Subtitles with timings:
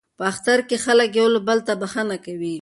[0.17, 2.55] په اختر کې خلک یو بل ته بخښنه کوي.